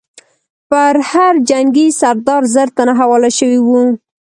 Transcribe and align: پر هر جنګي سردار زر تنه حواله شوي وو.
پر 0.69 0.95
هر 1.11 1.33
جنګي 1.49 1.87
سردار 1.99 2.43
زر 2.53 2.67
تنه 2.77 2.93
حواله 2.99 3.29
شوي 3.37 3.59
وو. 3.61 3.81